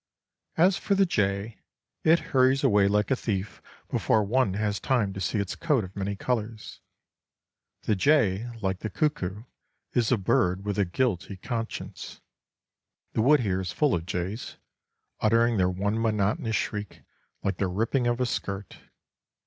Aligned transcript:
As 0.57 0.77
for 0.77 0.95
the 0.95 1.05
jay, 1.05 1.59
it 2.03 2.17
hurries 2.33 2.63
away 2.63 2.87
like 2.87 3.11
a 3.11 3.15
thief 3.15 3.61
before 3.87 4.23
one 4.23 4.55
has 4.55 4.79
time 4.79 5.13
to 5.13 5.21
see 5.21 5.37
its 5.37 5.55
coat 5.55 5.83
of 5.83 5.95
many 5.95 6.15
colours. 6.15 6.79
The 7.83 7.95
jay, 7.95 8.49
like 8.63 8.79
the 8.79 8.89
cuckoo, 8.89 9.43
is 9.93 10.11
a 10.11 10.17
bird 10.17 10.65
with 10.65 10.79
a 10.79 10.85
guilty 10.85 11.37
conscience. 11.37 12.19
The 13.13 13.21
wood 13.21 13.41
here 13.41 13.61
is 13.61 13.71
full 13.71 13.93
of 13.93 14.07
jays, 14.07 14.57
uttering 15.19 15.57
their 15.57 15.69
one 15.69 16.01
monotonous 16.01 16.55
shriek, 16.55 17.03
like 17.43 17.57
the 17.57 17.67
ripping 17.67 18.07
of 18.07 18.19
a 18.19 18.25
skirt. 18.25 18.77